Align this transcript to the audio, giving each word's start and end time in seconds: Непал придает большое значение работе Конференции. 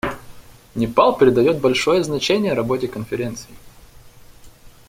Непал 0.73 1.15
придает 1.15 1.61
большое 1.61 2.03
значение 2.03 2.53
работе 2.53 2.87
Конференции. 2.87 3.51